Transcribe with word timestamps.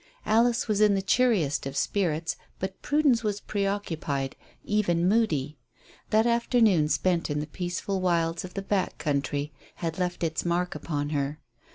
Alice 0.25 0.67
was 0.67 0.81
in 0.81 0.95
the 0.95 1.01
cheeriest 1.03 1.67
of 1.67 1.77
spirits, 1.77 2.35
but 2.57 2.81
Prudence 2.81 3.23
was 3.23 3.39
pre 3.39 3.67
occupied, 3.67 4.35
even 4.63 5.07
moody. 5.07 5.59
That 6.09 6.25
afternoon 6.25 6.89
spent 6.89 7.29
in 7.29 7.39
the 7.39 7.45
peaceful 7.45 8.01
wilds 8.01 8.43
of 8.43 8.55
the 8.55 8.63
"back" 8.63 8.97
country 8.97 9.53
had 9.75 9.99
left 9.99 10.23
its 10.23 10.43
mark 10.43 10.73
upon 10.73 11.09
her. 11.09 11.37